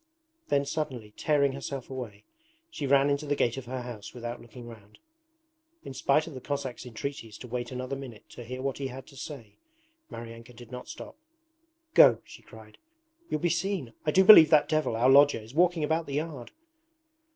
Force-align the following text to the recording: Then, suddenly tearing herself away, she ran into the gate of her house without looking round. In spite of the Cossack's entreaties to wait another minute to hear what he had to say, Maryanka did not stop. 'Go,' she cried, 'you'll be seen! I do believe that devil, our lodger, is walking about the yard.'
Then, 0.47 0.65
suddenly 0.65 1.13
tearing 1.15 1.51
herself 1.51 1.87
away, 1.87 2.23
she 2.71 2.87
ran 2.87 3.07
into 3.11 3.27
the 3.27 3.35
gate 3.35 3.55
of 3.57 3.65
her 3.67 3.83
house 3.83 4.15
without 4.15 4.41
looking 4.41 4.65
round. 4.67 4.97
In 5.83 5.93
spite 5.93 6.25
of 6.25 6.33
the 6.33 6.41
Cossack's 6.41 6.87
entreaties 6.87 7.37
to 7.37 7.47
wait 7.47 7.71
another 7.71 7.95
minute 7.95 8.27
to 8.29 8.43
hear 8.43 8.63
what 8.63 8.79
he 8.79 8.87
had 8.87 9.05
to 9.05 9.15
say, 9.15 9.57
Maryanka 10.09 10.53
did 10.55 10.71
not 10.71 10.87
stop. 10.87 11.17
'Go,' 11.93 12.19
she 12.25 12.41
cried, 12.41 12.79
'you'll 13.29 13.41
be 13.41 13.49
seen! 13.51 13.93
I 14.03 14.09
do 14.09 14.23
believe 14.23 14.49
that 14.49 14.67
devil, 14.67 14.95
our 14.95 15.07
lodger, 15.07 15.37
is 15.39 15.53
walking 15.53 15.83
about 15.83 16.07
the 16.07 16.15
yard.' 16.15 16.49